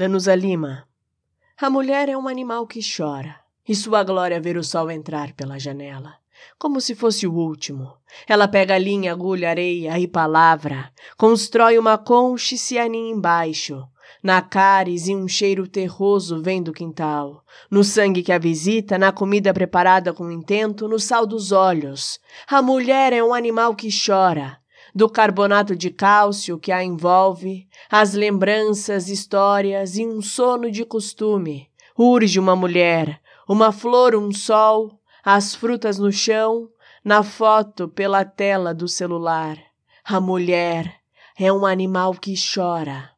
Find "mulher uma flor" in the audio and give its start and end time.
32.56-34.14